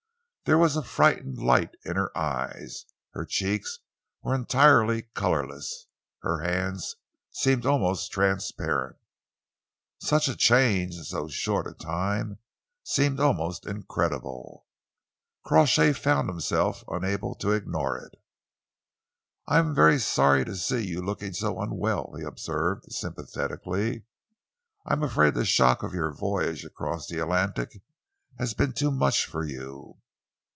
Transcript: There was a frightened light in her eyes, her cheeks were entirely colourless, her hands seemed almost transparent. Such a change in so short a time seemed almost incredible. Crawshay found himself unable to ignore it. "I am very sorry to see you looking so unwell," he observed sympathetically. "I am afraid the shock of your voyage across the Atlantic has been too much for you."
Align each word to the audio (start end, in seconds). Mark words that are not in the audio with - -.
There 0.45 0.57
was 0.57 0.75
a 0.75 0.83
frightened 0.83 1.37
light 1.37 1.75
in 1.85 1.95
her 1.95 2.11
eyes, 2.17 2.85
her 3.11 3.23
cheeks 3.23 3.79
were 4.21 4.35
entirely 4.35 5.03
colourless, 5.03 5.85
her 6.23 6.39
hands 6.39 6.97
seemed 7.29 7.65
almost 7.65 8.11
transparent. 8.11 8.97
Such 9.99 10.27
a 10.27 10.35
change 10.35 10.97
in 10.97 11.05
so 11.05 11.29
short 11.29 11.67
a 11.67 11.73
time 11.73 12.39
seemed 12.83 13.21
almost 13.21 13.65
incredible. 13.65 14.65
Crawshay 15.45 15.93
found 15.93 16.27
himself 16.27 16.83
unable 16.89 17.33
to 17.35 17.51
ignore 17.53 17.97
it. 17.97 18.19
"I 19.47 19.57
am 19.57 19.73
very 19.73 19.99
sorry 19.99 20.43
to 20.43 20.57
see 20.57 20.85
you 20.85 21.01
looking 21.01 21.31
so 21.31 21.61
unwell," 21.61 22.13
he 22.17 22.23
observed 22.23 22.91
sympathetically. 22.91 24.03
"I 24.85 24.91
am 24.91 25.03
afraid 25.03 25.33
the 25.33 25.45
shock 25.45 25.81
of 25.81 25.93
your 25.93 26.11
voyage 26.11 26.65
across 26.65 27.07
the 27.07 27.19
Atlantic 27.19 27.81
has 28.37 28.53
been 28.53 28.73
too 28.73 28.91
much 28.91 29.25
for 29.25 29.45
you." 29.45 29.95